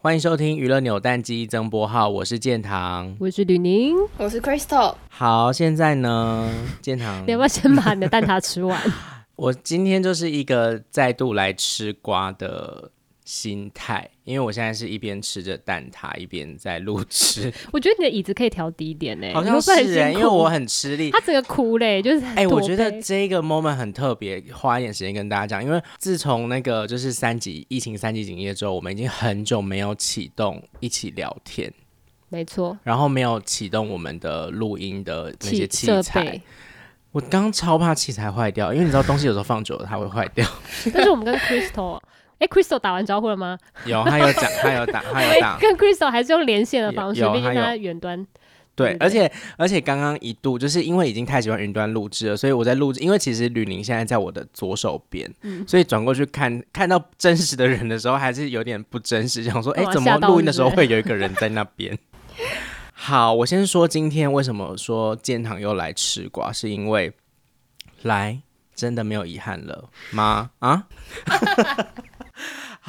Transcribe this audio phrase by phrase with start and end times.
[0.00, 4.94] 欢迎收听娱乐扭蛋机增播号，我是建堂，我是吕宁，我是 Crystal。
[5.08, 6.48] 好，现在呢，
[6.80, 8.80] 建堂，你要不要先把你的蛋挞吃完？
[9.34, 12.92] 我今天就是一个再度来吃瓜的
[13.28, 17.52] 心态，因为我现在是一边吃着蛋挞一边在录制。
[17.70, 19.70] 我觉得你的椅子可以调低一点呢，好像是
[20.00, 21.10] 哎，因为我很吃力。
[21.10, 31.70] 他整个哭嘞，就是哎、欸，我觉得这个 moment 很特别，花一点时间跟大家讲，因为自从那个就是三级疫情三级警戒之后，我们已经很久没有启动一起聊天，
[32.30, 36.40] 没错，然后没有启动我们的录音的那些器材。
[37.12, 40.46] 我刚超怕器材坏掉，因为你知道东西有时候放久了它会坏掉。
[40.94, 42.00] 但是我们跟 Crystal。
[42.38, 43.58] 哎，Crystal 打完招呼了吗？
[43.84, 45.58] 有，他有讲， 他有打，他有打。
[45.58, 48.26] 跟 Crystal 还是用连线的方式，毕竟他远端。
[48.76, 53.00] 对，而且而且刚刚一度就是因为已经太喜欢云端录制了，所以我在录制。
[53.00, 61.98] 因为其实吕宁现在在我的左手边，嗯，所以转过去看看到真实的人的时候，还是有点不真实，想说， 哎，怎么录音的时候会有一个人在那边？
[62.94, 67.12] 好，我先说今天为什么说建堂又来吃瓜，是因为
[68.02, 68.40] 来
[68.76, 70.50] 真的没有遗憾了吗？
[70.60, 70.86] 啊？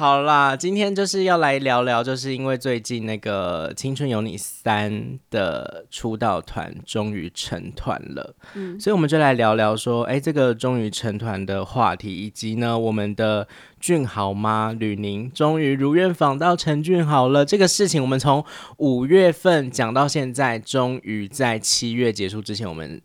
[0.00, 4.90] 好啦，今天就是要来聊聊，就是因为最近那个《青春有你三》
[5.28, 13.46] 的出道团终于成团了，嗯，所以我们就来聊聊说，哎、欸，这个终于成团的话题，以及呢，我们的
[13.78, 17.44] 俊豪妈吕宁终于如愿访到陈俊豪了。
[17.44, 18.42] 这个事情，我们从
[18.78, 22.98] 五月份讲到现在，终于在七月结束之前，我们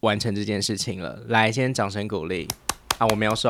[0.00, 1.18] 完成这件事情了。
[1.28, 2.48] 来，先掌声鼓励。
[3.00, 3.48] 啊，我没有瘦，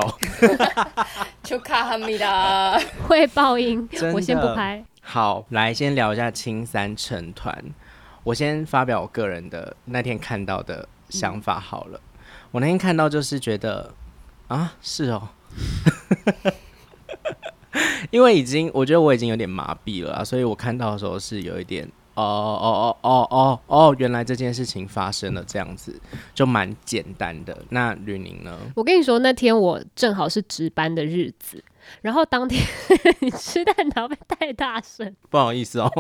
[1.43, 4.81] 就卡哈米的 会爆音，我先不拍。
[5.03, 7.65] 好，来先聊一下青三成团。
[8.23, 11.99] 我先发表我个人的那天看到的想法好了。
[11.99, 13.93] 嗯、我那天看到就是觉得
[14.47, 15.31] 啊，是哦，
[18.13, 21.91] 因为已经我觉得我已经有点麻痹了，所以我看到的时候是有一点。
[22.15, 23.97] 哦哦哦哦哦哦！
[23.99, 25.99] 原来这件事情发生了，这样子
[26.35, 27.57] 就蛮简单的。
[27.71, 28.59] 那吕宁呢？
[28.77, 31.63] 我跟你说，那天我正好是值班的日子，
[32.03, 32.63] 然后当天
[33.21, 35.91] 你 吃蛋挞被太大声，不好意思哦。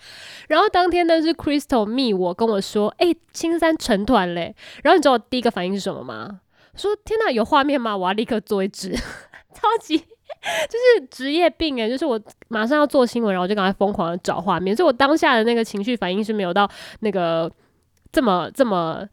[0.48, 4.54] 然后当天呢是 Crystal 密我跟我说，哎、欸，青山成团嘞。
[4.82, 6.40] 然后你知道我第一个反应是什么吗？
[6.74, 7.96] 说天哪，有画面吗？
[7.96, 8.94] 我要立刻做一支，
[9.54, 10.04] 超级。
[10.68, 16.70] 就是职业病诶、就是我马上要做新闻，然后就赶快疯狂的找画面，所以我当下的那个情绪反应是没有到
[17.00, 17.50] 那个
[18.10, 19.06] 这么这么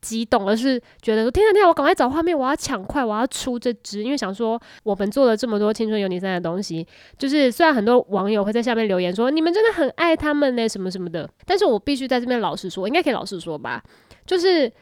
[0.00, 6.86] 激动，而是觉得说天啊天啊，我赶快找画面，我要抢快，我要出这支，因为想说我们做了这么多青春有你三的东西，
[7.18, 13.82] 就是虽然很多网友会在下面留言说你们真的很爱他们呢、什么什么的，但是我必须在这边老实说，应该可以老实说吧，
[14.26, 14.72] 就是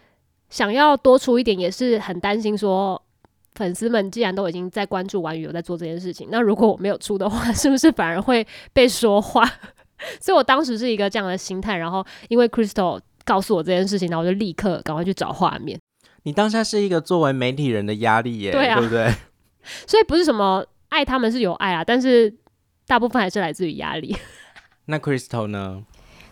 [0.50, 3.02] 想要多出一点，也是很担心说。
[3.54, 9.44] 粉丝们既然都已经在关注完有在做这件事情， 那如果我没有出的话， 是不是反而会被说话？
[10.20, 11.76] 所以我当时是一个这样的心态。
[11.76, 15.78] 然后因为 Crystal 告诉我这件事情，然后我就立刻赶快去找画面。
[16.24, 19.12] 你当下是一个作为媒体人的压力耶，对啊，对不对？
[19.86, 22.32] 所以不是什么爱他们是有爱啊，但是
[22.86, 24.16] 大部分还是来自于压力。
[24.86, 25.82] 那 Crystal 呢？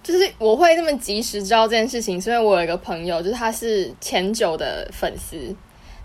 [0.03, 5.55] 就是我会那么及时知道这件事情，是因为我有一个朋友，就是他是前九的粉丝。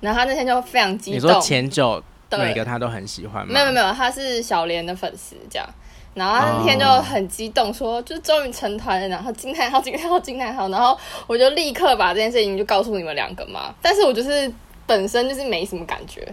[0.05, 1.17] 然后他那天就非常激动。
[1.17, 2.01] 你说前九
[2.31, 3.51] 每个他都很喜欢吗？
[3.53, 5.67] 没有没有，他是小莲的粉丝这样。
[6.13, 8.05] 然后他那天就很激动说，说、oh.
[8.05, 10.69] 就终于成团了，然后惊叹号惊叹号惊叹号。
[10.69, 13.75] 然后我就立刻把这件事情就告诉你们两个嘛。
[13.81, 14.49] 但是我就是
[14.85, 16.25] 本身就是没什么感觉。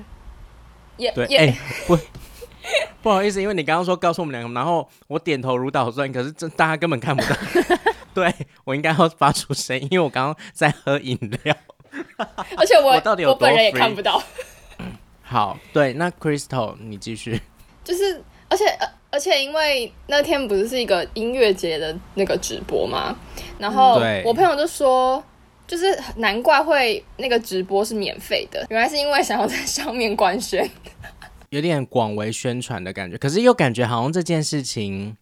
[0.97, 1.99] 也对，哎、欸，不
[3.03, 7.37] 不好意思，因为你刚刚说告诉我们两个，然后我点头如捣蒜，可是这大家根本看不到。
[8.15, 8.33] 对，
[8.63, 11.57] 我应该要发出声音，因为我刚刚在喝饮料。
[12.57, 14.23] 而且我我到底有我本人也看不到。
[15.23, 17.41] 好，对，那 Crystal 你继续。
[17.85, 18.65] 就是，而且，
[19.11, 23.17] 而且，因为那天不是是一个音乐节的那个直播嘛，
[23.59, 25.23] 然后我朋友就说，
[25.67, 30.69] 就是难怪会那个直播是免费的，原来是因为想要在上面官宣，
[31.51, 35.17] 有点广为宣传的感觉，可是又感觉好像这件事情。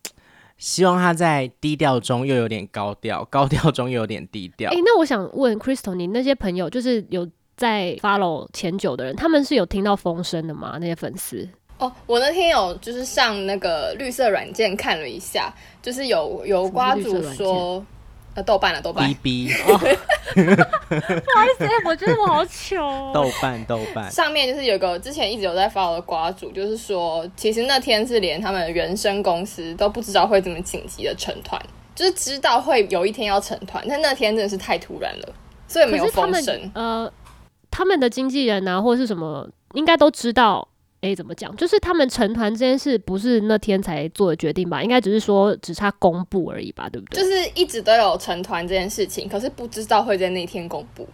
[0.61, 4.71] 希望他在低调中又有点高调，高调中又有点低调。
[4.71, 7.27] 哎、欸，那我想问 Crystal，你那些朋友就是有
[7.57, 10.77] 在 follow 前九的人，他们是有听到风声的吗？
[10.79, 11.49] 那些粉丝？
[11.79, 17.85] 哦，我那天有就是上那个绿色软件看了一下，就是有有瓜主说。
[18.35, 19.07] 呃，豆瓣了，豆瓣。
[19.09, 23.11] B B， 不好意思，我觉得我好糗哦。
[23.13, 31.61] 豆瓣，豆瓣上面就是有个之前一直有在发我的瓜主，就是说，其实那天是连他们的原生公司都不知道会这么紧急的成团，
[31.95, 35.29] 就是知道会有一天要成团，但那天真的是太突然了，
[35.67, 36.71] 所以没有风声。
[36.75, 37.13] 呃，
[37.69, 40.69] 他们的经纪人啊，或者是什么，应该都知道
[41.01, 41.55] 哎，怎么讲？
[41.57, 44.83] 就是他们成团这件事不是那天才做的决定吧？
[44.83, 47.23] 应该只是说只差公布而已吧，对不对？
[47.23, 51.09] 就是一直都有成团这件事情，可是不知道会在那天公布，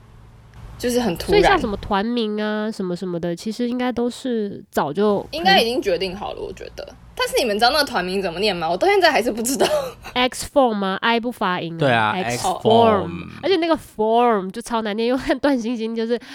[0.76, 1.30] 就是很突然。
[1.30, 6.84] 所以像什么团名啊，什么什么的，其实应该都是早就应该已经决定好了，我觉得。
[7.14, 8.68] 但是你们知道那个团名怎么念吗？
[8.68, 9.66] 我到现在还是不知道。
[10.14, 11.78] X form 吗？I 不发音。
[11.78, 13.28] 对啊，X form。
[13.42, 16.18] 而且那个 form 就超难念，因为段星星就是。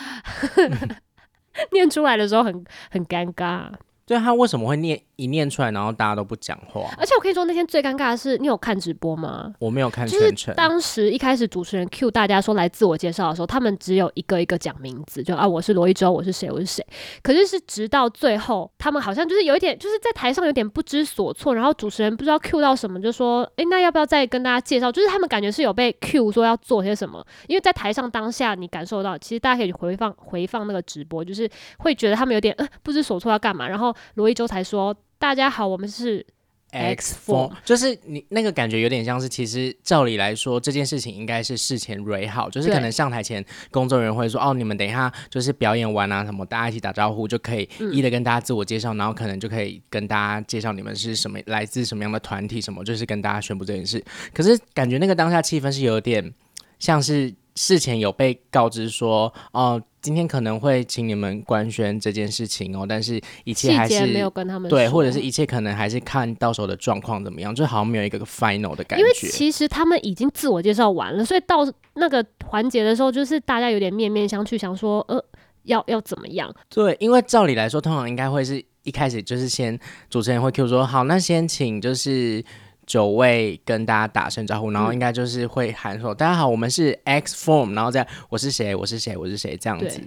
[1.71, 3.71] 念出来的时候很很尴尬。
[4.11, 6.81] 对，他为什么会念一念出来，然后大家都不讲话？
[6.97, 9.53] 而且我可以说那天最尴尬的是，你有看直播吗？
[9.57, 10.53] 我没有看全程。
[10.53, 16.85] 当时一开始主持人 cue 大家说来自我介绍的时候，他们只有一个一个讲名字，就啊我是罗一舟，我是谁，我是谁。
[17.23, 24.91] 可是是直到最后，他们好像就是有一点就是在台上有点不知所措，然后主持人不知道 cue 到什么，就说哎那要不要再跟大家介绍？
[24.91, 33.65] 就是他们感觉是有被 cue 说要做些什么，因为在台上当下你感受到，其实大家可以回放回放那个直播，就是会觉得他们有点呃不知所措要干嘛。
[33.69, 34.95] 然后罗一舟才说。
[35.17, 36.25] 大家好，我们是
[36.71, 54.03] X Form，就是你那个感觉有点像是，其实照理来说这件事情应该是事前 ready 好，就是可能上台前工作人员会说，哦，你们等一下就是表演完啊什么，大家一起打招呼就可以一的跟大家自我介绍，嗯，然后可能就可以跟大家介绍你们是什么，来自什么样的团体什么，就是跟大家宣布这件事。
[54.33, 56.33] 可是感觉那个当下气氛是有点
[56.79, 57.31] 像是。
[57.55, 68.99] 事前有被告知说，哦，今天可能会请你们官宣这件事情哦，但是一切还是没有跟他们对，或者是一切可能还是看到时候的状况怎么样，就好像没有一个 final 的感觉。
[68.99, 71.57] 因为其实他们已经自我介绍完了，所以到
[71.95, 75.23] 那个环节的时候，就是大家有点面面相觑，想说，呃，
[75.63, 76.53] 要要怎么样？
[76.69, 79.77] 对，因为照理来说，通常应该会是一开始就是先
[80.09, 82.43] 主持人会 Q 说，好，那先请就是。
[82.85, 88.75] 九位跟大家打声招呼，然后应该就是会喊说：“嗯、大家好，我们是 X Form。”然后这样，我是谁？
[88.75, 89.15] 我是谁？
[89.15, 89.55] 我是谁？
[89.55, 90.01] 这样子。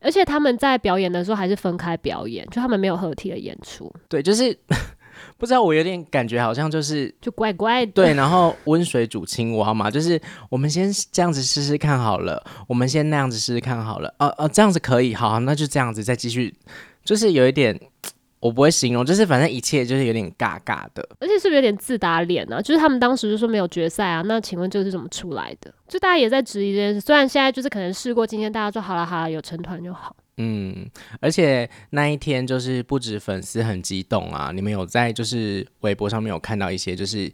[0.00, 3.92] 而且他们在表演的时候还是分开表演，就他们没有合体的演出。
[4.08, 4.56] 对，就是
[5.38, 7.92] 不知道，我有点感觉好像就是就怪怪的。
[7.92, 10.20] 对，然后温水煮青蛙嘛，就是
[10.50, 14.08] 我们先这样子试试看好了，我们先那样子试试看好了。
[14.18, 16.54] 哦、呃、哦、呃，这样子可以，好，那就这样子再继续，
[17.04, 17.78] 就是有一点。
[18.46, 22.62] 我不会形容，就是反正一切就是有点尬尬的，而且是不是有点自打脸呢？
[22.62, 25.72] 就是他们当时就说没有决赛啊，那请问这个是怎么出来的？
[25.88, 27.00] 就大家也在质疑这件事。
[27.00, 30.14] 虽然现在就是可能试过，今天大家说好了好了，有成团就好。
[30.36, 30.88] 嗯，
[31.20, 37.30] 而且那一天就是不止粉丝很激动啊，你们有在就是微博上面有看到一些就是。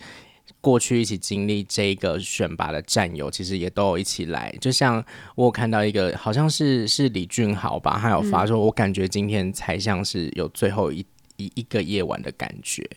[0.62, 4.54] 过去一起经历这个选拔的战友，其实也都有一起来。
[4.60, 5.04] 就像
[5.34, 11.04] 我有看到一个，好像是是李俊豪吧，他有发说，我感觉今天才像是有最后一
[11.36, 12.88] 一一个夜晚的感觉，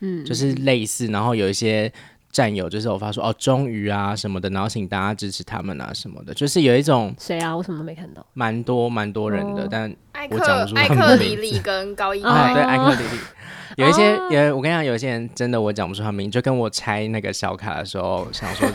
[0.00, 1.06] 嗯，就是类似。
[1.08, 1.92] 然后有一些
[2.30, 7.56] 战友就是我发说，哦，终于啊什么的，然后请大家支持他们啊什么的，就是有一种谁啊？
[7.56, 9.96] 我什么都没看到，蛮多蛮多人的，哦、但
[10.30, 13.18] 我讲不出艾克里里跟高一哎，对，艾克里里。
[13.76, 18.68] 有一些，有我跟你讲，有些人真的我讲不出他名，就跟我拆那个小卡的时候，想说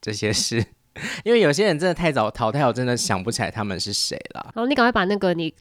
[0.00, 0.64] 这些事，
[1.24, 4.50] 因为有些人真的太早淘汰，我真的想不起来他们是谁了。
[4.54, 5.54] 然后你赶快把那个你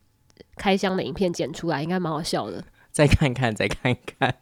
[0.56, 2.64] 开箱的影片剪出来，应该蛮好笑的。
[2.92, 4.36] 再看看，再看看。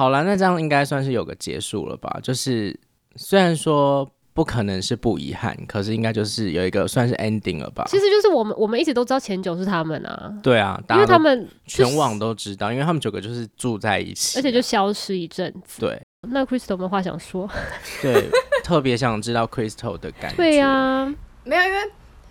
[0.00, 2.18] 好了，那这样应该算是有个结束了吧？
[2.22, 2.78] 就是
[3.16, 4.10] 虽然说。
[4.32, 7.84] 不可能是不遗憾，可是应该就是有一个算是 ending 了吧？
[7.88, 10.32] 其实就是我们我们一直都知道前九是他们啊。
[10.40, 15.80] 对啊，因为他们全网都知道，因为他们九个就是住在一起，而且就消失一阵子。
[15.80, 17.46] 对，那 Crystal 有没有话想说？
[18.00, 18.30] 对，
[18.62, 20.36] 特别想知道 Crystal 的感觉。
[20.36, 21.14] 对呀、啊，
[21.44, 21.78] 没有，因为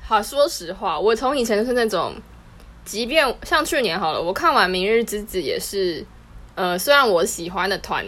[0.01, 2.15] 好说实话，我从以前就是那种，
[2.85, 6.03] 即便像去年好了，我看完《明日之子》也是，
[6.59, 8.05] 呃，虽然我喜欢的团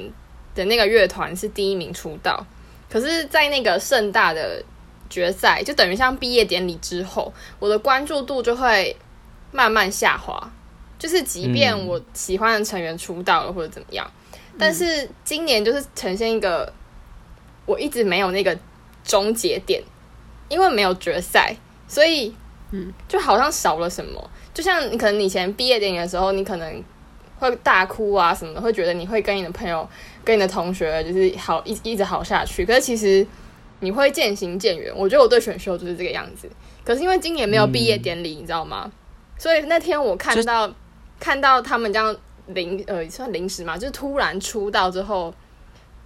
[0.54, 2.46] 的那个乐团是第一名出道。
[2.90, 4.62] 可是，在那个盛大的
[5.10, 8.94] 决赛，就等于像毕业典礼之后，我的关注度就会
[9.54, 10.52] 慢慢下滑。
[11.00, 16.74] 就是，即便我喜欢的成员出道了或者怎么样，嗯，但是今年就是呈现一个
[17.66, 18.60] 我一直没有那个
[19.06, 19.82] 终结点，
[20.50, 21.56] 因为没有决赛，
[21.88, 22.36] 所以
[22.72, 24.30] 嗯，就好像少了什么。
[24.54, 26.84] 就像你可能以前毕业典礼的时候，你可能
[27.42, 29.88] 会大哭啊什么的，会觉得你会跟你的朋友。
[30.24, 33.26] 跟你的同学就是好一一直好下去，可是其实
[33.80, 34.94] 你会渐行渐远。
[34.96, 36.48] 我觉得我对选秀就是这个样子。
[36.86, 38.92] 可是因为今年没有毕业典礼，嗯，你知道吗？
[39.40, 40.72] 所以那天我看到
[41.20, 42.16] 看到他们这样
[42.50, 45.34] 临呃算临时嘛，就是突然出道之后，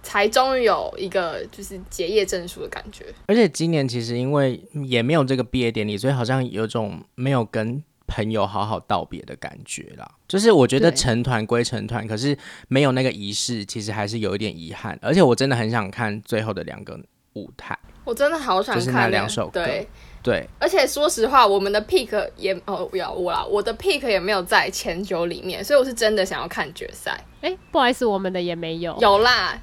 [0.02, 3.04] 才终于有一个就是结业证书的感觉。
[3.26, 7.84] 而且今年其实因为也没有这个毕业典礼，所以好像有种没有跟。
[8.06, 12.36] 朋友好好道别的感觉啦，就是我觉得成团归成团，可是
[12.68, 14.98] 没有那个仪式，其实还是有一点遗憾。
[15.02, 16.98] 而且我真的很想看最后的两个
[17.34, 17.78] 舞台。
[18.04, 19.64] 我真的好想看、欸、就是那两首歌。
[19.64, 19.88] 对
[20.22, 27.12] 对，而且说实话，我们的 pick 也哦不要我啦，我的 pick 也没有在前九里面，所以我是真的想要看决赛。
[27.40, 28.96] 哎、欸，不好意思，我们的也没有。
[29.00, 29.60] 有啦，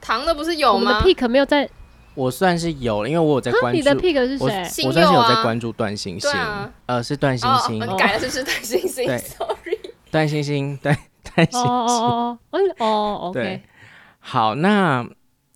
[0.00, 0.78] 糖的不是有吗？
[0.78, 1.68] 我们的 pick 没有在。
[2.18, 3.78] 我算是有，因为我有在关注。
[3.78, 4.84] 你的 pick 是谁？
[4.84, 6.28] 我算是有在关注段星星。
[6.32, 7.80] 啊、呃，是段星星。
[7.80, 9.78] 哦、改的是不是段星星？Sorry，
[10.10, 11.62] 段星星，对，段星星。
[11.62, 13.40] 哦哦哦哦，OK。
[13.40, 13.62] 对，
[14.18, 15.04] 好，那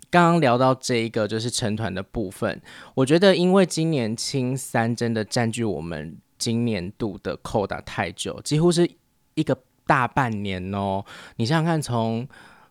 [0.09, 2.63] 刚刚聊到这一个就是成团的部分，
[2.95, 8.89] 我觉得因为今年青三真的占据我们今年度的扣打太久，几乎是
[9.35, 11.05] 一个大半年哦。
[11.39, 12.29] 你想想看，从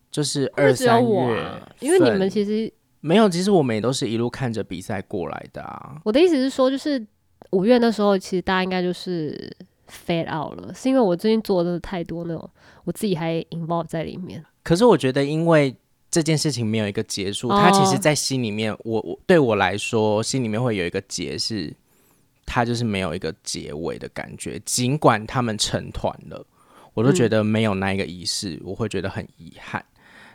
[0.10, 2.72] 就是二三月、啊，因为你们其实。
[3.02, 6.00] 没有，其实我们也都是一路看着比赛过来的啊。
[6.06, 7.04] 我的意思是说，就是
[7.50, 9.52] 五月那时候，其实大家应该就是
[9.90, 12.48] fade out 了，是因为我最近做的太多那种，
[12.84, 14.46] 我自己还 involve 在里面。
[14.62, 15.76] 可是我觉得，因为
[16.12, 21.74] 这件事情没有一个结束，它、哦、其实，在心里面，我我对我来说，心里面会有一个结，是
[22.46, 24.60] 他就是没有一个结尾的感觉。
[24.64, 26.46] 尽管他们成团了，
[26.94, 29.84] 我都觉得没有那一个仪式，嗯、我会觉得很遗憾。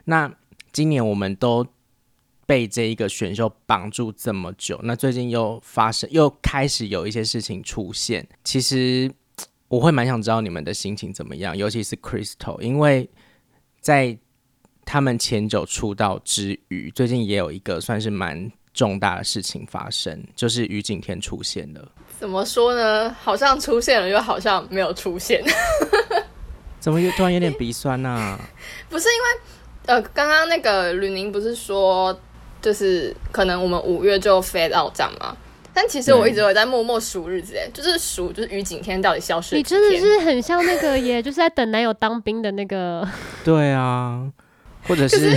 [0.04, 0.28] 那
[0.72, 1.64] 今年我们都。
[2.46, 8.24] 被这一个选秀绑住这么久，那最近又发生，又开始有一些事情出现。
[8.44, 9.10] 其实
[9.66, 13.10] 我会蛮想知道你们的心情怎么样，尤其是 Crystal，因为
[13.80, 14.16] 在
[14.84, 21.92] 他们前九出道之余，最近也有一个算是蛮重大的事情发生，就是于景天出现了。
[22.20, 23.12] 怎么说呢？
[23.20, 25.42] 好像出现了，又好像没有出现。
[26.78, 28.40] 怎么又突然有点鼻酸呢、啊？
[28.88, 29.26] 不是因为
[29.86, 32.16] 呃，刚刚那个吕宁不是说。
[32.66, 35.36] 就是可能我们五月就 fade out 这样嘛，
[35.72, 39.54] 但其实我一直有在默默数日子，哎，就是数就是于景天到底消失。
[39.54, 43.08] 你真的是很像那个耶， 就是在等男友当兵的那个。
[43.44, 44.28] 对啊，
[44.88, 45.36] 或者是，可是，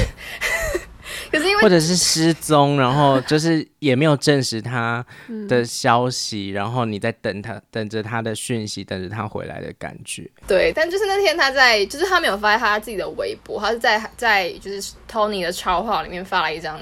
[1.34, 5.06] 可是因为或者是失踪，然后就是也没有证实他
[5.48, 10.28] 的消息，然后你在等他，等着他的讯息，等着他回来的感觉。
[10.48, 16.80] 对，但就是那天他在，就是他没有发在他自己的微博，他是在在就是 Tony 的超话里面发了一张。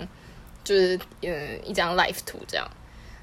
[0.68, 2.70] 就是嗯，一张 life 图这样，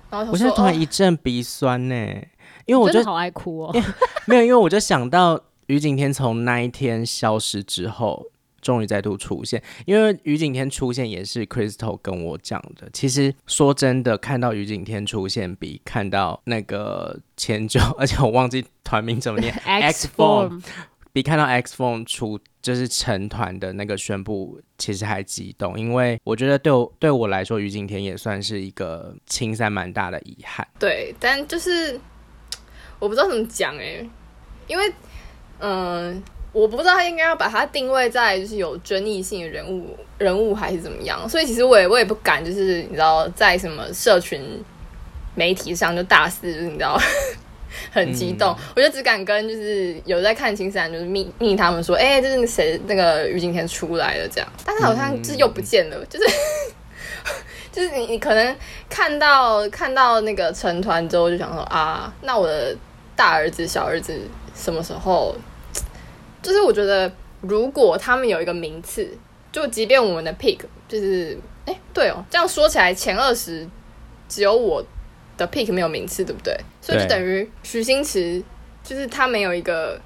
[0.08, 2.24] 然后我现在突然一阵鼻酸呢，哦，
[2.64, 3.76] 因为我就好爱哭哦。
[4.26, 8.24] 没有，因为我就想到于景天从那一天消失之后，
[8.62, 9.62] 终于再度出现。
[9.84, 12.88] 因为于景天出现也是 Crystal 跟我讲的。
[12.94, 20.62] 其实说真的，看到于景天出现比看到那个前九， 而且我忘记团名怎么念，X Form。
[21.14, 30.66] 比看到 X Phone 出就是成团的那个宣布，其实还激动，因为我觉得对我对我来说，于景天也算是一个青山蛮大的遗憾。
[30.76, 31.98] 对，但就是
[32.98, 34.04] 我不知道怎么讲哎，
[34.66, 34.92] 因为
[35.60, 36.20] 嗯、
[36.52, 44.42] 我不知道他应该要把它定位在就是有争议性的人物人物还是怎么样，所以其实我也我也不敢，就是你知道在什么社群
[45.36, 47.00] 媒体上就大肆，你知道。
[47.90, 52.80] 很激动，嗯，我就只敢跟就是有在看青山，就是密密他们说，哎、欸，这是谁？
[52.86, 56.26] 那个于景天出来了，这样，但是好像就是又不见了，嗯、就是
[57.72, 58.56] 就是你你可能
[58.88, 62.76] 看到看到那个成团之后，就想说啊，那我的
[63.16, 64.18] 大儿子小儿子
[64.54, 65.34] 什么时候？
[66.42, 69.08] 就是我觉得如果他们有一个名次，
[69.50, 73.66] 就即便我们的 pick 就是，哎、欸，对哦，这样说起来前二十
[74.28, 74.84] 只有我。
[75.36, 76.56] 的 pick 没有名次，对不对？
[76.80, 78.42] 所以就等于徐星驰，
[78.82, 80.00] 就是他没有一个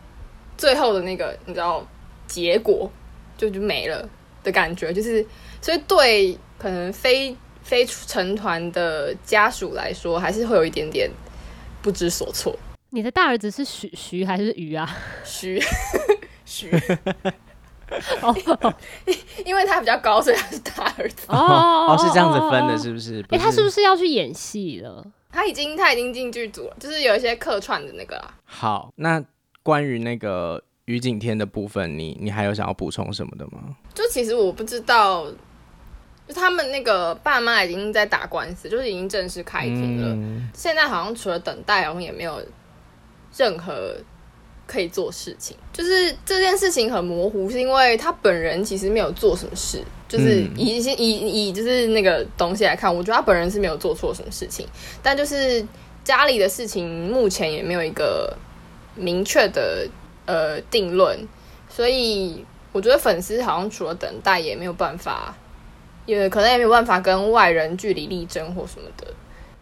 [0.56, 1.86] 最后的那个，你知道
[2.26, 2.90] 结果
[3.36, 4.08] 就就没了
[4.42, 5.24] 的感觉，就是
[5.60, 11.10] 所以对可能非非成团的家属来说，还是会有一点点
[11.82, 12.56] 不知所措。
[12.90, 14.96] 你的大儿子是徐徐还是鱼啊？
[15.22, 15.62] 徐
[16.46, 16.70] 徐
[18.22, 18.34] 哦，
[19.44, 21.26] 因为他比较高，所以他是大儿子。
[21.28, 23.20] 哦哦，是这样子分的，是不是？
[23.30, 25.04] 哎、欸，他是不是要去演戏了？
[25.30, 28.34] 他已经他已经进剧组了，就是有一些客串的那个啦。
[28.44, 29.22] 好，那
[29.62, 33.76] 关于那个于景天的部分，你你还有想要补充什么的吗？
[33.94, 35.26] 就其实我不知道，
[36.26, 40.14] 就他们那个爸妈已经在打官司，就是已经正式开庭了。
[40.14, 40.48] 嗯。
[40.54, 42.42] 现在好像除了等待，好像也没有
[43.36, 43.96] 任何。
[44.68, 54.68] 可以做事情，就是这件事情很模糊，是因为他本人其实没有做什么事，就是以以以就是那个东西来看，我觉得他本人是没有做错什么事情，
[55.02, 55.66] 但就是
[56.04, 58.36] 家里的事情目前也没有一个
[58.94, 59.88] 明确的
[60.26, 61.18] 呃定论，
[61.70, 65.34] 所以我觉得粉丝好像除了等待也没有办法，
[66.04, 69.06] 也可能也没有办法跟外人据理力争或什么的，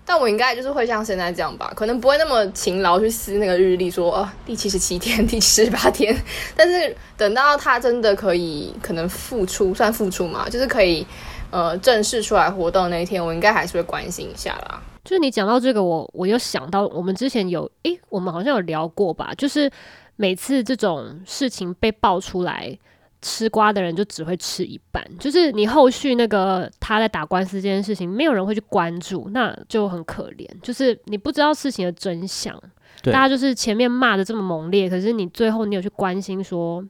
[0.09, 6.17] 但我应该就是会像现在这样吧，可能不会那么勤劳去撕那个日历，说哦第七十七天、第七十八天。
[6.57, 11.05] 但是等到他真的可以可能复出，算复出嘛，就是可以
[11.51, 14.81] 呃正式出来活动那一天，我应该还是会关心一下啦。
[15.05, 19.33] 就是你讲到这个，我我又想到我们之前有诶，我们好像有聊过吧？
[19.37, 19.69] 就是
[20.15, 22.79] 每次这种事情被爆出来。
[23.27, 30.49] 吃瓜的人就只会吃一半，就是你后续那个他在打官司这件事情，没有人会去关注，那就很可怜。
[30.63, 32.57] 就是你不知道事情的真相，
[33.03, 36.81] 大家就是前面骂的这么猛烈，可是你最后你有去关心说，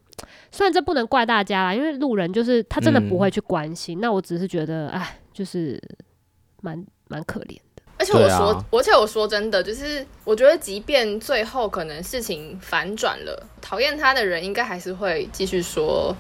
[0.51, 3.99] 虽然这不能怪大家啦，因为路人就是他真的不会去关心。
[3.99, 5.81] 嗯、那我只是觉得，哎，就是
[6.61, 7.66] 蛮蛮可怜的。
[7.99, 16.15] 而且我说，而且我说真的，就是我觉得，即便最后可能事情反转了，讨厌他的人应该还是会继续说，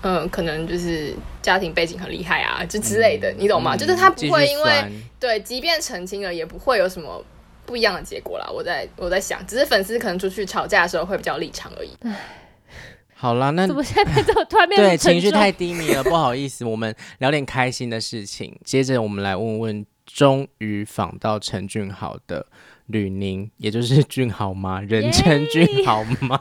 [0.00, 1.12] 嗯，可能就是
[1.42, 3.76] 家庭背景很厉害啊，就之类的，嗯、你懂吗？
[3.76, 4.84] 嗯、就是他不会因为
[5.18, 7.22] 对，即便澄清了，也不会有什么
[7.66, 8.48] 不一样的结果啦。
[8.50, 11.90] 我在我在想，只是粉丝可能出去吵架的时候会比较立场而已。
[13.14, 16.02] 好啦，那怎么现在这么突然变 对情绪太低迷了？
[16.02, 18.58] 不好意思，我们聊点开心的事情。
[18.64, 19.86] 接着我们来问问。
[20.14, 22.44] 终于访到陈俊豪的
[22.86, 26.38] 吕宁，也就是 俊豪妈，人称俊豪妈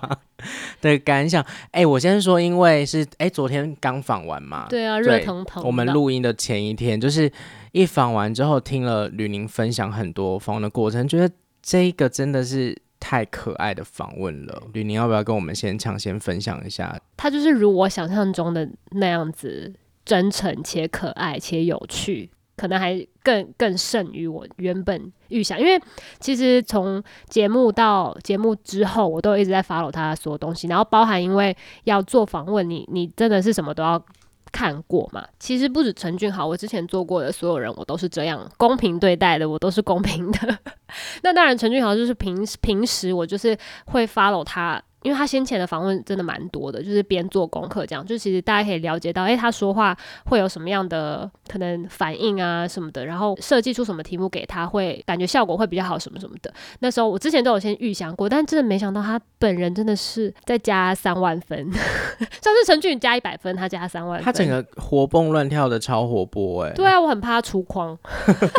[0.82, 1.44] 的感想。
[1.72, 5.64] 哎、欸，我先说，因为是哎、欸，昨天刚访完嘛，对啊，热腾腾。
[5.64, 7.32] 我们录音的前一天，就是
[7.72, 14.64] 一访完之后，听了吕宁分享很多访问的过程，觉得这个真的是太可爱的访问了。
[14.74, 17.00] 吕宁要不要跟我们先抢先分享一下？
[17.16, 19.74] 他就是如我想象中的那样子，
[20.04, 22.32] 真诚且可爱且有趣。
[22.56, 25.80] 可能还更更胜于我原本预想，因为
[26.20, 34.04] 其实从节目到节目之后，我都一直在 follow 他所有东西，然后包含因为要做访问，你你真的是什么都要
[34.52, 35.24] 看过嘛。
[35.38, 40.58] 其实不止陈俊豪，我之前做过的所有人，我都是这样公平对待的，我都是公平的。
[41.22, 43.56] 那当然，陈俊豪就是平平时我就是
[43.86, 44.82] 会 follow 他。
[45.02, 56.54] 因为他先前的访问真的蛮多的，就是边做功课这样，就其实大家可以了解到，诶，他说话会有什么样的可能反应啊什么的，然后设计出什么题目给他，会感觉效果会比较好什么什么的。
[56.80, 66.74] 那时候我之前都有先预想过，但真的没想到他本人真的是再加三万分，上次陈俊加一百分，他加三万分，他整个活蹦乱跳的超活泼哎。
[66.76, 67.98] 对啊，我很怕他出框，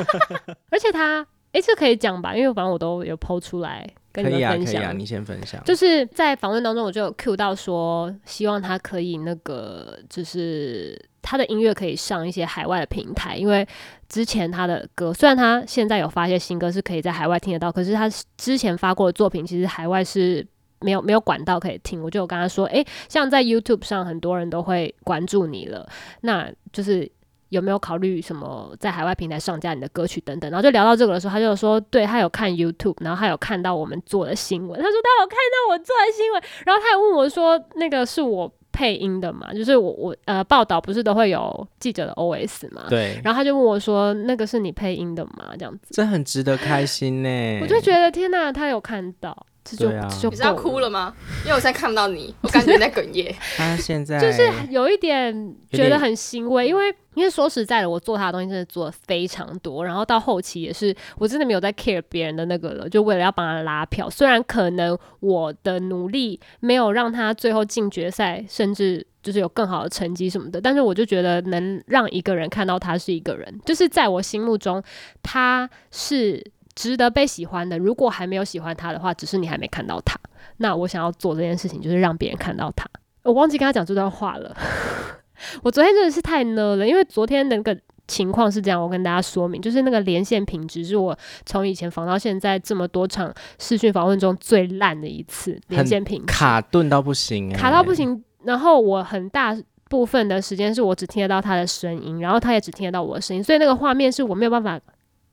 [0.71, 1.27] 而且他。
[1.53, 2.33] 诶，这可以讲吧？
[2.33, 4.51] 因为反正我都有 po 出来跟你们分享。
[4.51, 5.63] 可以啊，可以啊，你先分享。
[5.65, 13.67] 就是在访问当中，我就有 cue 到说，希望他可以那个，就是他的音乐可以上一些海外的平台，因为
[14.09, 20.47] 之前他的歌，虽然他现在有发一些新歌是可以在海外听得到，可是他之前发过的作品，其实海外是
[20.81, 22.03] 没有没有管道可以听。
[22.03, 25.89] 我就有跟他说，诶，像在 YouTube 上，很多人都会关注你了，
[26.21, 27.11] 那就是。
[27.51, 30.51] 有没有考虑什么在海外平台上架你的歌曲等等？
[30.51, 34.81] 然后就聊到这个的时候，他就说，对，他有看 YouTube，然后他有看到我们做的新闻。
[34.81, 39.53] 他说他有看到我做的新闻，然后他还问我说，那个是我配音的嘛？
[39.53, 42.87] 就是我我呃报道不是都会有记者的 OS 嘛？
[42.89, 43.21] 对。
[43.25, 45.51] 然后他就问我说，那个是你配音的吗？
[45.59, 47.59] 这样子，这很值得开心呢。
[47.61, 49.47] 我就觉得天哪，他有看到。
[49.77, 51.15] 对啊，你是要哭了吗？
[51.45, 53.35] 因为我现在看不到你， 我感觉你在哽咽。
[53.57, 64.09] 他现在就是有一点觉得很欣慰，因为因为说实在的，我做他的东西真的做的非常多，然后到后期也是，我真的没有在 care 别人的那个了，就为了要帮他拉票。
[64.09, 74.83] 虽然可能我的努力没有让他最后进决赛，甚至就是有更好的成绩什么的，但是我就觉得能让一个人看到他是一个人，就是在我心目中
[75.23, 76.43] 他是。
[76.81, 80.19] 值得被喜欢的，如果还没有喜欢他的话，只是你还没看到他。
[80.57, 82.89] 那我想要做这件事情，就是让别人看到他。
[83.23, 84.57] 我忘记跟他讲这段话了。
[85.63, 91.15] 我昨天真的是太呢了，因为昨天那个情况是这样，我跟大家说明，就是那个连线品质是我
[91.45, 98.25] 从以前访到现在这么多场视讯访问中最烂的一次连线品质，卡顿到不行，卡到不行。
[98.45, 99.55] 然后我很大
[99.91, 104.81] 部分的时间是我只听得到他的声音，然后他也只听得到我的声音，所以那个画面是我没有办法。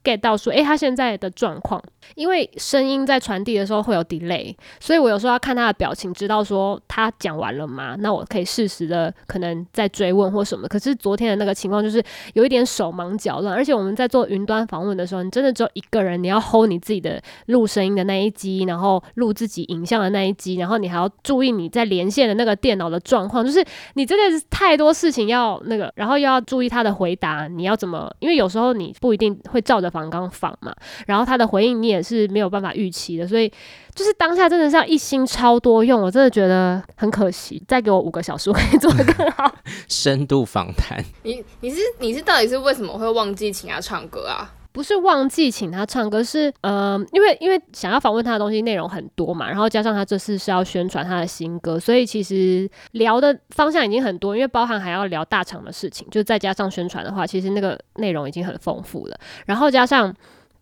[0.08, 1.82] Get 到说，诶、他现在的状况，
[2.16, 7.98] 因为声音在传递的时候会有 delay，所以我有时候要看他的表情，知道说他讲完了吗？
[8.00, 10.66] 那我可以适时的可能再追问或什么。
[10.70, 12.02] 可是昨天的那个情况就是
[12.36, 23.62] 有一点手忙脚乱，而且我们在做云端访问的时候，你真的只有一个人，你要 hold 你自己的录声音的那一机，然后录自己影像的那一机，然后你还要注意你在连线的那个电脑的状况，就是
[23.96, 28.10] 你真的是太多事情要那个，然后又要注意他的回答，你要怎么？
[28.20, 29.92] 因为有时候你不一定会照着。
[30.02, 30.74] 刚刚放嘛，
[31.06, 33.52] 然后他的回应你也是没有办法预期的，所以
[33.94, 37.62] 就是当下真的是要一心超多用，我真的觉得很可惜。
[37.68, 39.52] 再给我五个小时，我可以做的更好。
[39.88, 44.54] 深度访谈，你你是你是到底是为什么会忘记请他唱歌啊？
[44.78, 59.18] 不是忘记请他唱歌，是呃，因为因为想要访问他的东西内容很多嘛，然后加上他这次是要宣传他的新歌，所以其实聊的方向已经很多，因为包含还要聊大厂的事情，就再加上宣传的话，其实那个内容已经很丰富了。
[59.48, 60.14] 然后加上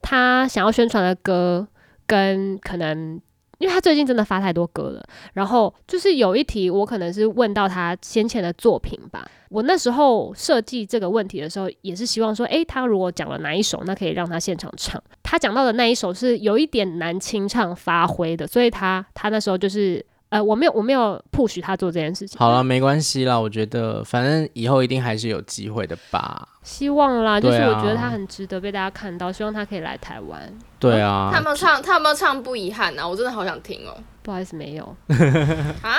[0.01, 1.67] 他想要宣传的歌，
[2.08, 3.19] 跟可能。
[3.57, 9.29] 因为他最近真的发太多歌了，然后就是有一题我可能是问到他先前的作品吧。
[9.49, 15.01] 我那时候设计这个问题的时候，也是希望说，诶，他如果讲了哪一首，那可以让他现场唱。
[15.23, 20.05] 他讲到的那一首是有一点难清唱发挥的，所以他他那时候就是。
[20.29, 22.38] 呃，我没有，我没有 push 他做这件事情。
[22.39, 26.47] 好了，没关系啦，我觉得反正以后一定还是有机会的吧。
[26.63, 30.51] 希望啦，就是我觉得他很值得被大家看到，希望他可以来台湾。
[30.79, 31.81] 对啊，他有没有唱？
[31.81, 32.41] 他有没有唱？
[32.41, 33.95] 不遗憾啊，我真的好想听哦。
[34.23, 34.97] 不好意思，没有
[35.83, 35.93] 啊。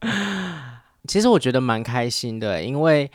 [1.06, 3.10] 其实我觉得蛮开心的，因为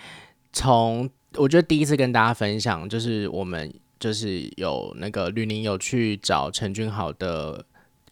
[0.53, 7.63] 从我觉得第一次跟大家分享，就是我们就是有那个吕宁有去找陈君豪的。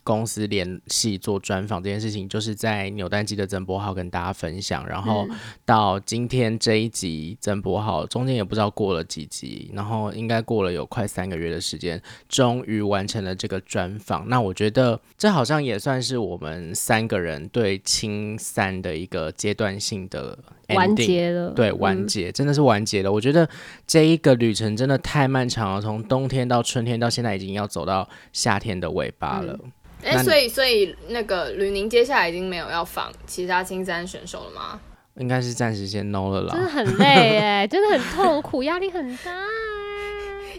[0.06, 5.28] 公司联系做专访这件事情，就是在扭蛋机的曾博浩跟大家分享，然后
[5.66, 14.30] 到今天这一集曾博浩中间也不知道过了几集，然后应该过了有快三个月的时间，终于完成了这个专访。
[14.30, 20.38] 那我觉得这好像也算是我们三个人对青三的一个阶段性的
[20.68, 23.12] ending, 完结了，对，完结、嗯、真的是完结了。
[23.12, 23.50] 我觉得
[23.88, 29.58] 这一个旅程真的太漫长了，从冬天到春天到现在已经要走到夏天的尾巴了。
[29.64, 29.72] 嗯
[30.06, 34.80] 哎、欸，所以所以那个吕宁接下来已经没有要访其他青山选手了吗？
[35.16, 36.54] 应该是暂时先 no 了啦。
[36.54, 39.32] 真的很累哎， 真的很痛苦，压力很大。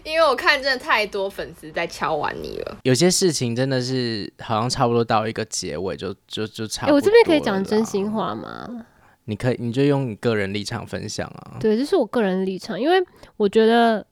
[0.03, 2.77] 因为我看真的太多粉丝在敲完你了。
[2.83, 6.91] 有些事情真的是好像差不多到一个结尾就，就就就差不多。
[6.91, 8.85] 哎、欸，我这边可以讲真心话吗？
[9.25, 11.57] 你可以，你就用你个人立场分享啊。
[11.59, 13.01] 对，这是我个人立场，因为
[13.37, 14.05] 我觉得。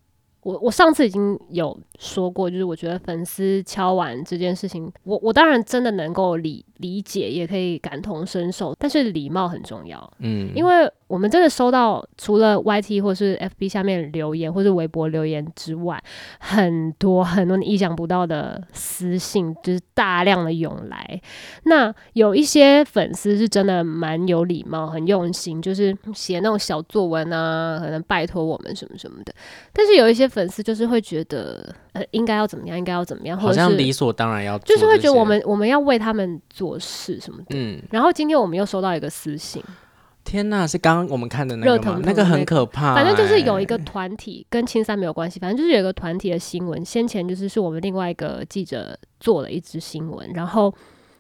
[0.46, 10.14] 我我上次已经有说过，就是我觉得粉丝敲碗这件事情，我我当然真的能够理理解，也可以感同身受，但是礼貌很重要。
[10.20, 16.04] 嗯，因为我们真的收到除了 YT 或是 FB 下面留言或是微博留言之外，
[16.40, 21.22] 很多很多你意想不到的私信，就是大量的涌来。
[21.64, 29.34] 那有一些粉丝是真的蛮有礼貌、很用心，就是写那种小作文啊，可能拜托我们什么什么的。
[29.74, 30.26] 但是有一些。
[30.36, 37.56] 粉丝就是会觉得，呃，应该要怎么样，应该要怎么样，好像理所当然要，就是会觉得我们我们要为他们做事什么的。
[37.56, 39.64] 嗯，然后今天我们又收到一个私信，
[40.26, 42.02] 天呐，是刚刚我们看的那个吗？
[42.04, 42.96] 那个很可怕欸。
[42.96, 46.84] 反正就是有一个团体跟青山没有关系，反正就是有一个团体的新闻。
[46.84, 50.74] 先前就是是我们另外一个记者做了一支新闻，然后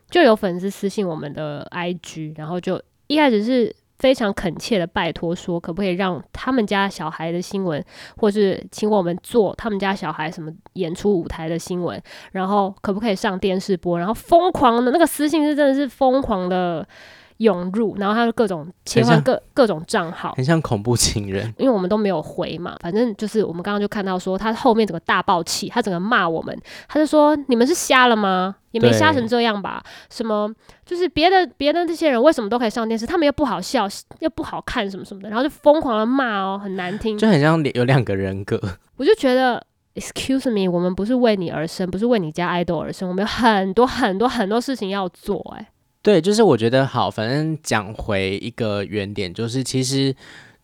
[0.09, 3.73] 就有粉丝私信我们的 IG，然后就一开始是。
[3.99, 7.83] 非常恳切的拜托说，可不可以让他们家小孩的新闻，
[8.17, 13.97] 或是请我们做他们家小孩什么演出舞台的新闻，然后可不可以上电视播？
[13.97, 16.87] 然后疯狂的那个私信是真的是疯狂的。
[17.37, 21.53] 涌入，然后他就各种切换各各种账号，很像恐怖情人。
[21.57, 28.55] 因为我们都没有回嘛，反正就是我们刚刚就看到说他后面整个大爆气，他整个骂我们，他就说你们是瞎了吗？
[28.71, 29.81] 也没瞎成这样吧？
[30.09, 30.53] 什么
[30.85, 33.87] 就是别的别的这些人为什么都可以上电视，他们又不好笑
[34.19, 38.61] 又不好看什么什么的，然后就疯狂的骂哦，很难听，就很像有两个人格。
[38.97, 45.67] 我就觉得，excuse me，我们不是为你而生，不是为你家爱豆而生，我们有很多很多很多事情要做，欸，
[46.05, 50.15] 对，就是我觉得好，反正讲回一个原点，就是其实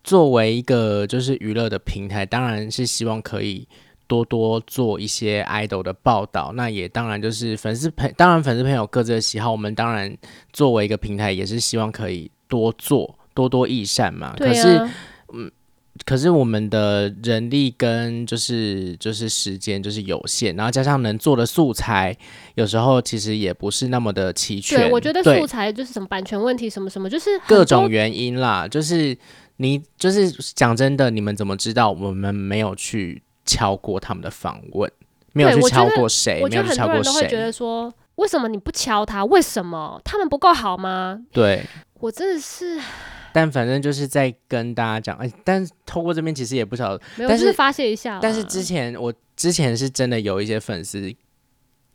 [0.04, 3.68] 作为一个就是娱乐的平台，当然是希望可以
[4.06, 6.52] 多多做一些 idol 的报道。
[6.54, 10.16] 那也当然就是粉丝朋，当然粉丝朋友各自的喜好，我们当然
[10.54, 14.28] 作为一个平台，也是希望可以多做，多多益善嘛。
[14.28, 14.36] 啊。
[14.38, 14.88] 可是，
[15.34, 15.52] 嗯。
[16.06, 22.16] 可是我们的人力跟就是就是时间就是有限，然后加上能做的素材，
[22.56, 24.80] 有时候其实也不是那么的齐全。
[24.80, 28.66] 对，我觉得素材就是什么版权问题，什么什么，就是各种原因啦。
[28.68, 29.16] 就是
[29.58, 34.90] 你就是讲真的，你们怎么知道我们没有去敲过他们的访问，
[35.34, 36.42] 没有去敲过谁？
[36.50, 37.04] 没有去敲过谁？
[37.04, 39.26] 都会觉得说，为什么你不敲他？
[39.26, 41.20] 为什么他们不够好吗？
[41.34, 41.66] 对，
[42.00, 42.80] 我真的是。
[43.34, 48.20] 但反正就是在跟大家讲，哎，但是透过这边其实也不晓得，没有，但是，是发泄一下。
[48.22, 51.14] 但是之前我之前是真的有一些粉丝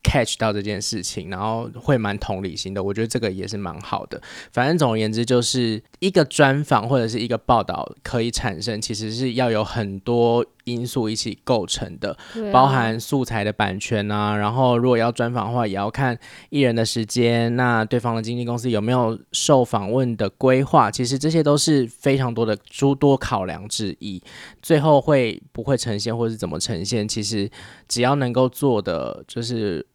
[0.03, 4.21] catch 到这件事情，然后会蛮同理心的，我觉得这个也是蛮好的。
[4.53, 16.19] 反正总而言之，就是一个专访或者是一个报道可以产生，其实是要有很多因素一起构成的，啊、包含素材的版权啊，然后如果要专访的话，也要看
[16.51, 24.21] 艺人的时间，那对方的经纪公司有没有受访问的规划，其实这些都是非常多的诸多考量之一。
[24.61, 27.49] 最后会不会呈现，或是怎么呈现，其实
[27.89, 29.87] 只要能够做的，就是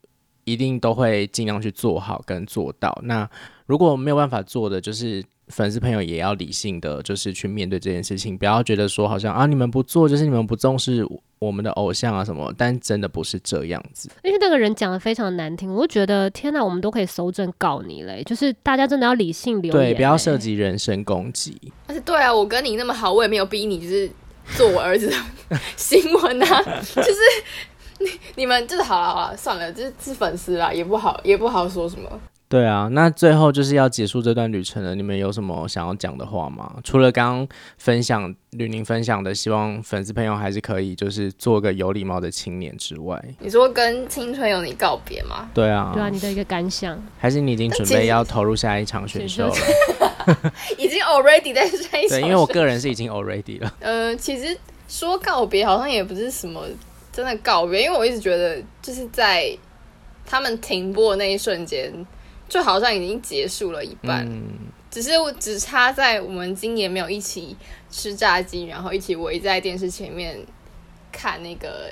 [0.45, 2.97] 一定都会尽量去做好跟做到。
[3.03, 3.29] 那
[3.65, 5.23] 如果没有办法做的，就是。
[5.51, 11.05] 粉丝朋友也要理性的，就是去面对这件事情，不要觉得说好像啊，你们不做就是你们不重视
[11.39, 14.09] 我们的偶像啊什么，但真的不是这样子。
[14.23, 21.55] 因为那个人讲的非常难听，我就觉得天哪，我们都可以搜证告你嘞，就是大家真的要理性留言，对，不要涉及人身攻击。
[21.87, 24.09] 而且对啊，我跟你那么好，我也没有逼你，就是
[24.55, 25.15] 做我儿子的
[25.75, 26.61] 新闻啊，
[26.95, 27.19] 就是
[27.99, 32.09] 你你们就是好了好了，算了，就是是粉丝啦，也不好也不好说什么。
[32.51, 34.93] 对啊，那最后就是要结束这段旅程了。
[34.93, 36.75] 你们有什么想要讲的话吗？
[36.83, 45.49] 除了刚刚分享吕宁分享的，希望粉丝朋友还是可以就是做个有礼貌的青年之外，你说跟青春有你告别吗？
[45.53, 49.55] 对啊，对啊，你的一个感想，还是你已经准备要投入下一场选秀了？
[50.77, 52.19] 已经 already 在下一场。
[52.19, 53.73] 对，因为我个人是已经 already 了。
[53.79, 54.57] 呃，其实
[54.89, 56.65] 说告别好像也不是什么
[57.13, 59.57] 真的告别，因为我一直觉得就是在
[60.25, 61.93] 他们停播的那一瞬间。
[62.51, 64.43] 就好像已经结束了一半，嗯、
[64.89, 67.55] 只是我只差在我们今年没有一起
[67.89, 70.37] 吃炸鸡，然后一起围在电视前面
[71.13, 71.89] 看那个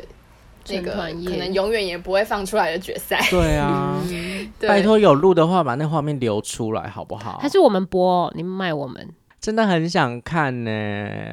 [0.68, 0.92] 那个
[1.26, 3.26] 可能永远也不会放出来的决赛。
[3.30, 3.98] 对啊，
[4.60, 7.40] 对拜托有录的话，把那画面留出来好不好？
[7.42, 8.30] 还是我们播？
[8.36, 9.10] 你们卖我们？
[9.40, 10.70] 真的很想看呢，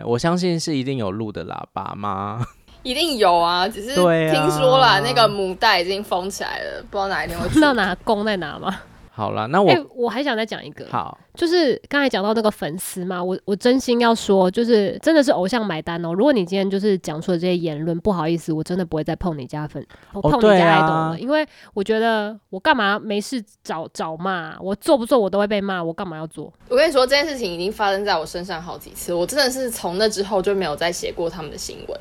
[0.04, 2.40] 我相信是一定有录的啦，爸妈
[2.84, 8.82] 一定有啊，只是听说了，啊、那个母带已经封起来了，不知道哪一天会知道哪公在哪吗？
[9.16, 16.12] 好了，那我、欸、我还想再讲一个，好，就是刚才讲到那个粉丝嘛，我我真心要说，就是真的是偶像买单哦。
[16.12, 26.52] 如果你今天就是讲出了这些言论，不好意思，我真的不会再碰你家粉，我碰你家爱豆了，哦啊、因为我觉得我干嘛没事找找骂，我做不做我都会被骂，我干嘛要做？
[26.68, 31.98] 我跟你说，这件事情已经发生在我身上好几次，我真的是从那之后就没有再写过他们的新闻。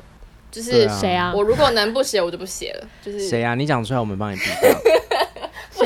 [0.48, 1.32] 就是谁啊？
[1.34, 2.88] 我如果能不写，我就不写了。
[3.02, 3.54] 就是谁啊？
[3.54, 4.70] 你讲出来，我们帮你逼掉。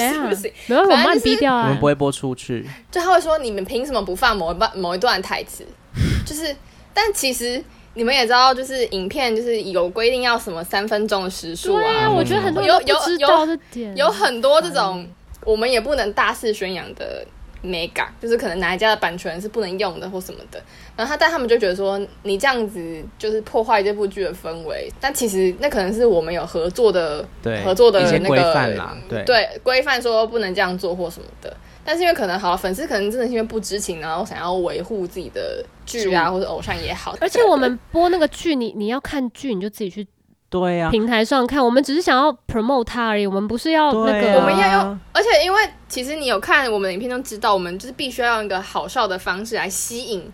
[0.09, 1.65] 不行不行，没有，我们帮你逼掉啊！
[1.65, 2.67] 我们不会播出去。
[2.91, 5.65] 就他会说，你们凭什么不放某一段某一段台词？
[6.27, 6.55] 就是，
[6.95, 7.63] 但其实
[7.95, 11.81] 你们也知道，就是影片就是有规定要什么三分钟的时数啊。
[11.81, 13.97] 对啊，我觉得很多人都不知道这点。
[13.97, 15.07] 有很多这种
[15.45, 17.27] 我们也不能大肆宣扬的。
[17.64, 20.62] Mega 就是可能哪一家的版权是不能用的或什么的，
[20.96, 40.07] 然后他但他们就觉得说你这样子就是破坏这部剧的氛围，但其实那可能是我们有合作的，对合作的那个规范啦，对对规范说不能这样做或什么的，但是因为可能好粉丝可能真的是因为不知情，然后想要维护自己的剧啊或者偶像也好，而且我们播那个剧，你你要看剧你就自己去。
[40.51, 45.01] 对呀，平台上看，我们只是想要 promote 它而已，我们不是要那个，啊、我们要用。
[45.13, 50.29] 而且因为其实你有看我们的影片，都知道我们就是必须要用一个好笑的方式来吸引，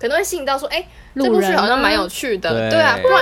[0.00, 3.20] 可能会吸引到说，哎、欸，这部剧好像蛮有趣的，对，对啊，不然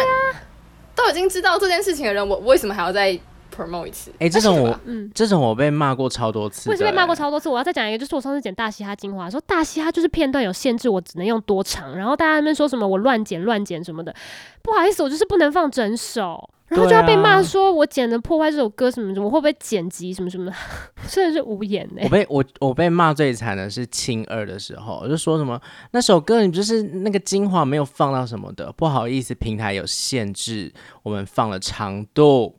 [0.95, 3.19] 都已经知道这件事情的人，我为什么还要再
[3.55, 4.11] promote 一次？
[4.13, 7.49] 哎、欸，这种我，嗯，这种我被骂过超多次，我也是被骂过超多次。
[7.49, 14.15] 我要再讲一个，就是我上次剪大嘻哈精华，说大嘻哈就是片段有限制，我只能用多长，然后大家那边说什么我乱剪乱剪什么的，
[14.63, 16.51] 不好意思，我就是不能放整首。
[16.67, 20.53] 然后就要被骂说，我剪的破坏这首歌什么什么，我会不会剪辑什么什么的，
[21.07, 22.01] 真的是无言呢。
[22.03, 25.61] 我被我我被骂最惨的是青二的时候，我就说什么
[25.93, 32.57] 那首歌你就是那个精华没有放到什么的，不好意思，平台有限制，我们放了长度，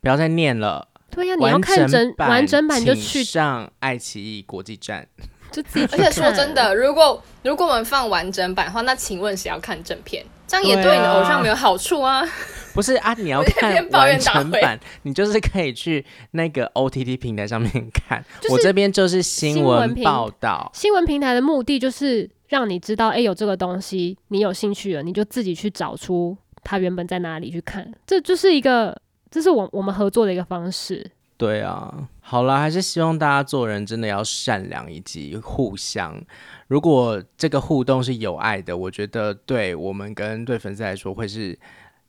[0.00, 0.88] 不要再念了。
[1.10, 5.06] 对呀、啊，你要看整完整版就去上爱奇艺国际站，
[5.50, 5.88] 就自己。
[5.92, 10.24] 而且说真的，如果如果我们放完整版的话，那请问谁要看正片？
[10.46, 12.24] 这样也对你的偶像没有好处啊。
[12.72, 18.24] 不是啊，你要看 完整版，你就是可以去那个 OTT 平台上面看。
[18.48, 27.92] 我这边就是新闻报道，新闻平台的目的就是让你知道，哎、欸，有这个东西，你有兴趣了，你就自己去找出它原本在哪里去看。
[28.06, 28.96] 这就是一个，
[29.30, 31.10] 这是我我们合作的一个方式。
[31.36, 36.20] 对啊，好了，还是希望大家做人真的要善良以及互相。
[36.68, 41.58] 如果这个互动是有爱的，我觉得对我们跟对粉丝来说会是。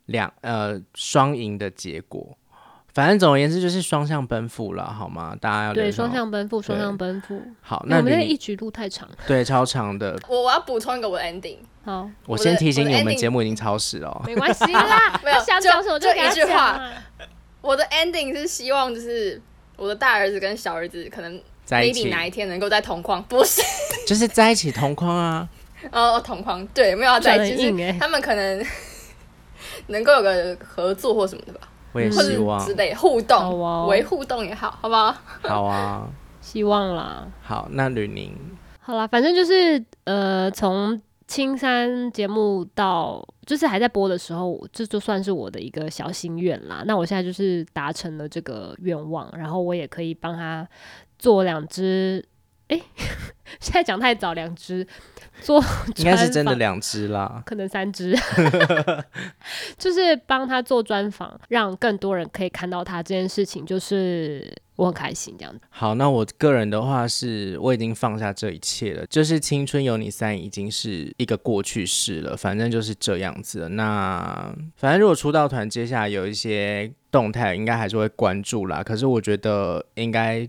[0.08, 2.36] 两呃双赢的结果，
[2.94, 5.36] 反正总而言之就是双向奔赴了，好吗？
[5.40, 7.42] 大家要对双向奔赴，双向奔赴。
[7.62, 10.20] 好，那我们这一局录太长， 对，超长的。
[10.28, 11.58] 我我要补充一个我的 ending。
[11.86, 14.22] 好，我先提醒你，我们节目已经超时了。
[14.28, 16.82] 没关系啦， 没有想讲什么就一句话。
[17.62, 19.42] 我的 ending 是希望就是
[19.78, 23.62] 我的大儿子跟小儿子可能 maybe 哪一天能够在同框，不是，
[24.06, 25.48] 就是在一起同框啊。
[25.92, 28.66] 哦，同框对，没有要在一起，他们可能。
[29.88, 31.60] 能够有个合作或什么的吧。
[31.94, 35.16] 我也希望之类互动，为、哦、互动也好，好不好？
[35.44, 36.08] 好啊，
[36.42, 37.28] 希望啦。
[37.42, 38.34] 好，那吕宁，
[38.80, 46.84] 好啦，反正就是呃，从青山节目到就是还在播的时候，这就算是我的一个小心愿啦。
[46.86, 50.68] 那我现在就是达成了这个愿望，然后我也可以帮他
[51.18, 52.24] 做两只。
[52.68, 52.84] 哎、欸，
[53.60, 54.88] 现在讲太早，两只。
[55.42, 55.64] 做
[55.98, 58.16] 应该是真的两只啦，可能三只，
[59.80, 65.60] 就是帮他做专访，让更多人可以看到他这件事情，就是我很开心这样子。
[65.70, 73.70] 好，那我个人的话是，我已经放下这一切了，就是青春有你三已经是一个过去式了，反正就是这样子了。
[73.70, 78.84] 那反正如果出道团接下来有一些动态，应该还是会关注啦。
[78.84, 80.48] 可是我觉得应该。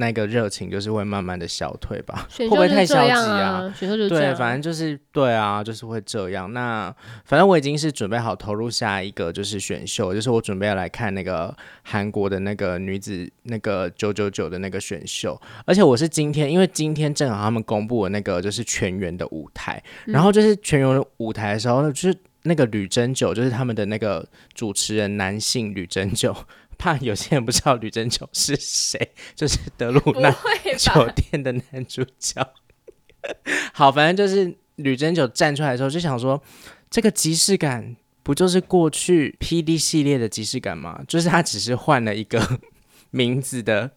[0.00, 3.72] 那个热情就是会慢慢的消退吧， 会不会太消极啊？
[4.08, 6.50] 对，反正就是对啊，就是会这样。
[6.54, 6.92] 那
[7.26, 26.34] 反正我已经是准备好投入下一个就是选秀，就是我准备要来看那个韩国的那个女子那个九九九的那个选秀，而且我是今天，因为今天正好他们公布了那个就是全员的舞台，嗯、然后就是全员的舞台的时候，就是那个吕珍九，就是他们的那个主持人男性吕珍九。
[26.80, 30.30] 怕有些人不知道吕珍九是谁，就是德鲁纳
[30.78, 32.54] 酒店的男主角。
[33.74, 36.42] 好，反正就是吕珍九站出来的时候，就想说，
[36.88, 41.02] 这个即视感不就是过去 PD 系列的即视感吗？
[41.06, 42.58] 就是他只是换了一个
[43.12, 43.90] 名字的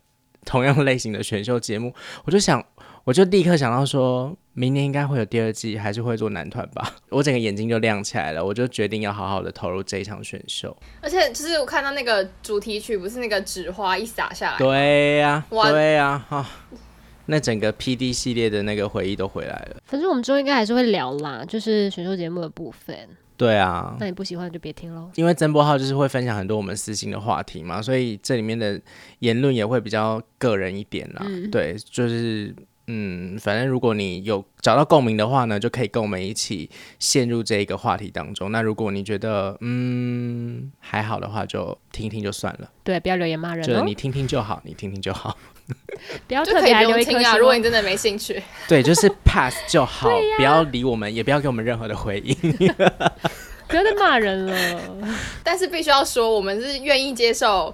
[0.44, 2.64] 同样类型的选秀节目，我就想。
[3.06, 6.96] 我就立刻想到说，明年应该会有第二季，还是会做男团吧。
[7.10, 10.76] 我整个眼睛就亮起来了，我就决定要好好的投入这一场选秀。
[11.02, 16.78] 而且，就是我看到那个主题曲，不是那个纸花一洒下来，对呀、啊，对呀、啊，哈、哦，
[17.26, 19.78] 那整个 PD 系列的那个回忆都回来了。
[19.86, 22.96] 反正我们之后应该还是会聊啦，就是选秀节目的部分。
[23.36, 25.10] 对啊，那你不喜欢就别听喽。
[25.16, 28.80] 因为曾波浩就是会分享很多我们私心的话题嘛，所以这里面的
[29.20, 31.24] 言论也会比较个人一点啦。
[31.26, 32.54] 嗯、对，就是。
[32.88, 36.70] 嗯，反正如果你有找到共鸣的话呢，就可以跟我们一起
[37.00, 38.52] 陷入这一个话题当中。
[38.52, 42.70] 那如果你觉得嗯还好的话，就听一听就算了。
[42.84, 45.38] 对，不要留言骂人，就是你听听就好，你听听就好。
[46.28, 47.38] 不要特别留言听啊！
[47.38, 52.36] 如果你真的没兴趣， 对，就是 pass 就好，不要理我们，也不要给我们任何的回应。
[53.70, 55.10] 不要再骂人了。
[55.42, 57.74] 但是必须要说，我们是愿意接受。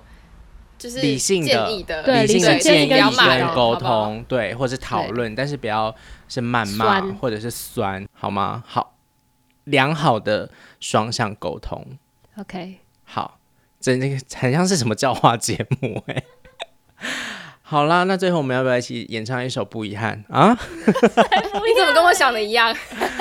[0.80, 5.94] 就是理性的、的理性的建议跟沟通，对，或者是讨论，但是不要
[6.30, 8.63] 是谩骂或者是酸，好吗？
[8.65, 8.96] 好，
[9.65, 11.86] 良好的双向沟通。
[12.38, 13.38] OK，好，
[13.82, 16.24] 这那个很像是什么教化节目哎、欸。
[17.62, 20.58] 好啦，那最后我们要不要一起演唱一首《不遗憾》啊？
[20.88, 22.74] 你怎么跟我想的一样？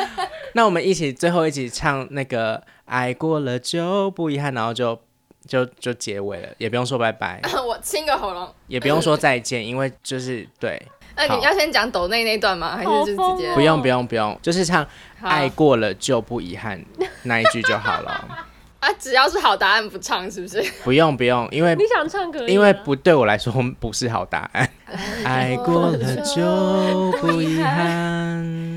[0.54, 5.00] 那我们一起最后一起唱那个“爱过了就不遗憾”，然后就。
[5.48, 7.40] 就就结尾了，也不用说拜拜。
[7.66, 10.80] 我清个喉咙，也不用说再见，因为就是对。
[11.16, 12.76] 那你要先讲抖内那段吗？
[12.76, 13.52] 还是就直接？
[13.54, 14.86] 不用不用不用，就是唱
[15.20, 16.80] 爱过了就不遗憾
[17.24, 18.46] 那一句就好了。
[18.78, 20.62] 啊，只要是好答案不唱是不是？
[20.84, 24.70] 不用不用，因为你想唱可以，因为不对我来说不是好答案。
[25.24, 28.67] 爱过了就不遗憾。